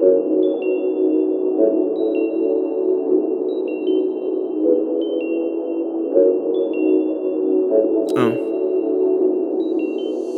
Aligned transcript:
Uh. 0.00 0.06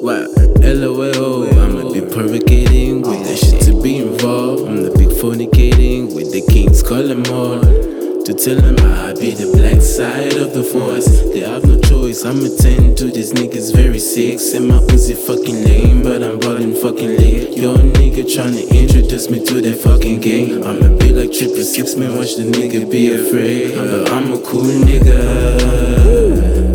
What? 0.00 0.30
LOL, 0.64 1.46
I'ma 1.60 1.92
be 1.92 2.00
provocating 2.00 3.02
with 3.02 3.22
the 3.24 3.36
shit 3.36 3.62
to 3.62 3.80
be 3.80 3.98
involved. 3.98 4.66
I'm 4.66 4.82
the 4.82 4.90
big 4.90 5.10
fornicating 5.10 6.12
with 6.12 6.32
the 6.32 6.42
kings, 6.52 6.82
call 6.82 7.04
them 7.04 7.22
all. 7.26 7.60
To 7.60 8.34
tell 8.34 8.56
them 8.56 8.74
I 8.80 9.12
be 9.14 9.30
the 9.30 9.61
black 9.82 9.82
side 9.82 10.36
of 10.36 10.54
the 10.54 10.62
force. 10.62 11.06
They 11.32 11.40
have 11.40 11.64
no 11.64 11.80
choice, 11.80 12.24
I'ma 12.24 12.48
tend 12.58 12.96
to 12.98 13.10
these 13.10 13.32
niggas 13.32 13.74
very 13.74 13.98
sick. 13.98 14.38
Say 14.38 14.60
my 14.60 14.78
Uzi 14.92 15.14
fucking 15.14 15.64
lame, 15.64 16.02
but 16.02 16.22
I'm 16.22 16.38
rolling 16.40 16.74
fucking 16.74 17.16
late. 17.16 17.56
Yo, 17.56 17.74
nigga 17.74 18.24
tryna 18.24 18.68
introduce 18.70 19.30
me 19.30 19.44
to 19.44 19.60
that 19.60 19.78
fucking 19.78 20.20
gang. 20.20 20.64
I'ma 20.64 20.96
be 20.98 21.12
like 21.12 21.32
triple 21.32 21.64
six, 21.64 21.96
man, 21.96 22.16
watch 22.16 22.36
the 22.36 22.44
nigga 22.44 22.90
be 22.90 23.12
afraid. 23.12 23.74
But 23.74 24.12
I'm 24.12 24.32
a 24.32 24.40
cool 24.40 24.62
nigga. 24.62 26.71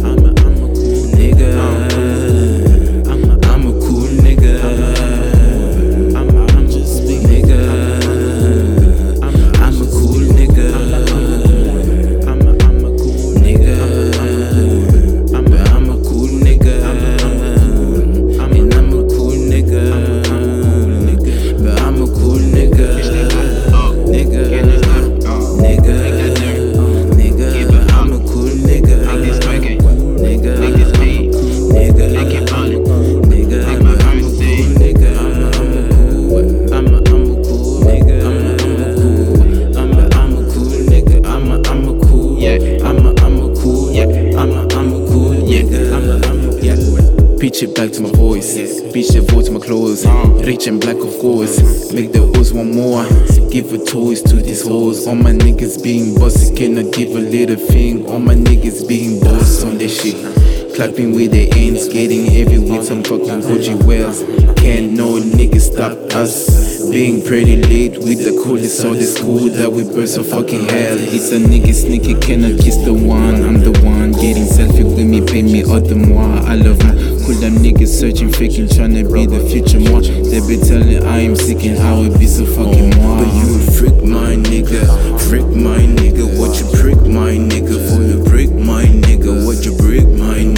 Pitch 47.39 47.61
it 47.61 47.75
back 47.75 47.91
to 47.91 48.01
my 48.01 48.09
voice. 48.11 48.55
Pitch 48.91 49.09
the 49.09 49.21
voice 49.21 49.45
to 49.45 49.51
my 49.51 49.59
clothes. 49.59 50.05
Rich 50.43 50.65
and 50.65 50.81
black, 50.81 50.97
of 50.97 51.19
course. 51.19 51.93
Make 51.93 52.11
the 52.11 52.19
hoes 52.19 52.51
want 52.51 52.73
more. 52.73 53.05
Give 53.51 53.71
a 53.73 53.77
toys 53.85 54.23
to 54.23 54.37
these 54.37 54.67
hoes. 54.67 55.05
All 55.05 55.15
my 55.15 55.31
niggas 55.31 55.83
being 55.83 56.15
bossy. 56.15 56.55
Cannot 56.55 56.93
give 56.93 57.11
a 57.11 57.19
little 57.19 57.55
thing. 57.55 58.07
All 58.07 58.19
my 58.19 58.33
niggas 58.33 58.87
being 58.87 59.19
boss 59.19 59.63
on 59.63 59.77
this 59.77 60.01
shit. 60.01 60.66
Clapping 60.77 61.15
with 61.15 61.31
their 61.31 61.51
hands, 61.55 61.87
getting 61.87 62.27
heavy 62.27 62.59
with 62.59 62.85
some 62.85 63.01
fucking 63.03 63.41
Gucci 63.41 63.73
wells. 63.83 64.21
Can't 64.61 64.91
no 64.93 65.17
nigga 65.17 65.59
stop 65.59 65.97
us. 66.13 66.87
Being 66.91 67.25
pretty 67.25 67.57
late 67.63 67.97
with 67.97 68.23
the 68.23 68.39
coolest 68.43 68.85
of 68.85 68.93
the 68.93 69.03
school 69.05 69.49
that 69.49 69.71
we 69.71 69.83
burst 69.83 70.13
so 70.13 70.23
fucking 70.23 70.69
hell. 70.69 70.97
It's 70.99 71.31
a 71.31 71.39
nigga 71.39 71.73
sneaky, 71.73 72.13
cannot 72.21 72.61
kiss 72.61 72.77
the 72.85 72.93
one. 72.93 73.41
I'm 73.41 73.57
the 73.57 73.73
one 73.81 74.11
getting 74.11 74.45
selfie 74.45 74.85
with 74.85 75.03
me, 75.03 75.25
pay 75.25 75.41
me 75.41 75.63
all 75.63 75.81
the 75.81 75.95
more. 75.95 76.29
I 76.45 76.53
love 76.53 76.77
my 76.83 76.93
cool 77.25 77.33
them 77.41 77.57
niggas 77.57 77.89
searching, 77.89 78.31
faking, 78.31 78.69
trying 78.69 78.93
to 78.93 79.03
be 79.11 79.25
the 79.25 79.41
future 79.49 79.81
more. 79.81 80.01
They 80.01 80.45
be 80.45 80.61
telling 80.61 81.01
I 81.09 81.25
am 81.25 81.35
sick 81.35 81.65
and 81.65 81.79
how 81.79 82.03
it 82.03 82.13
be 82.19 82.27
so 82.27 82.45
fucking 82.45 82.93
more. 83.01 83.25
But 83.25 83.33
you 83.33 83.49
a 83.49 83.71
freak, 83.73 83.97
my 84.05 84.37
nigga. 84.37 84.85
Freak, 85.25 85.49
my 85.57 85.81
nigga. 85.81 86.29
What 86.37 86.53
you 86.61 86.69
prick, 86.77 87.01
my 87.09 87.33
nigga. 87.33 87.81
For 87.89 88.05
you 88.05 88.23
break, 88.29 88.53
my 88.53 88.85
nigga. 88.85 89.43
What 89.43 89.65
you 89.65 89.75
break, 89.75 90.05
my 90.21 90.37
nigga. 90.37 90.56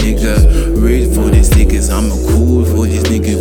I'm 1.92 2.06
a 2.06 2.16
cool 2.30 2.64
for 2.64 2.86
these 2.86 3.02
niggas, 3.04 3.39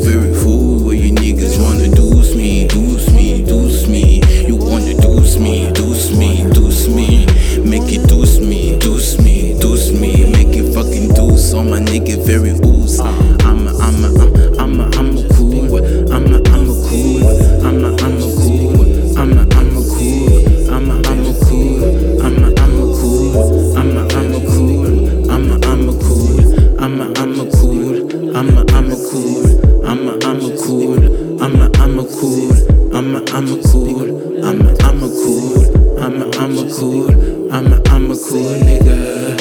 I'm 31.99 32.05
a 32.05 32.09
cool, 32.11 32.95
I'm 32.95 33.13
a, 33.13 33.17
I'm 33.33 33.47
a 33.51 33.61
cool, 33.61 34.45
I'm 34.45 34.61
a, 34.61 34.69
I'm 34.83 35.03
a 35.03 35.09
cool, 35.09 35.99
I'm 35.99 36.21
a, 36.21 36.25
I'm 36.37 36.57
a 36.57 36.73
cool, 36.73 37.11
I'm 37.51 37.73
a, 37.73 37.81
I'm 37.89 38.09
a 38.09 38.15
cool 38.15 38.55
nigga. 38.55 39.35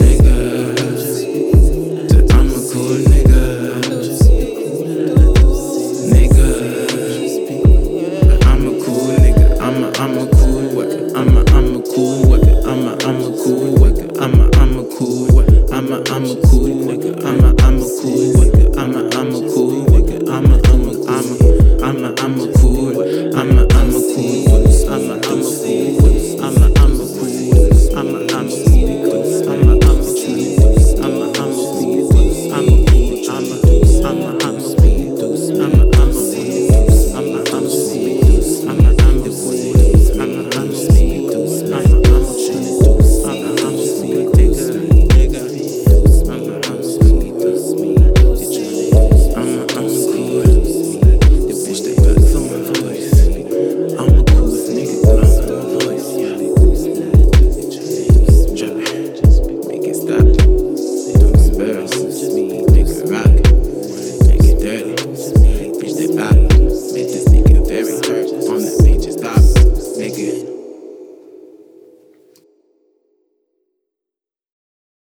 Nigga, 0.00 0.32
I'm 2.32 2.48
a 2.48 2.60
cool 2.72 2.96
nigga. 3.12 3.44
Nigga, 6.08 6.46
I'm 8.46 8.62
a 8.64 8.70
cool 8.82 9.08
nigga. 9.20 9.46
I'm 9.60 9.84
a, 9.84 9.86
I'm. 9.98 10.12
I'm 11.14 11.36
a, 11.36 11.44
I'm 11.50 11.76
a 11.76 11.82
cool 11.84 12.24
worker. 12.24 12.62
I'm 12.66 12.86
a, 12.88 12.90
I'm 13.04 13.20
a 13.20 13.36
cool 13.36 13.78
worker. 13.78 14.08
I'm 14.18 14.40
a, 14.40 14.48
I'm 14.56 14.78
a 14.78 14.84
cool 14.96 15.26
worker. 15.34 15.74
I'm 15.74 15.92
a, 15.92 15.96
I'm 16.10 16.24
a 16.24 16.40
cool. 16.46 16.61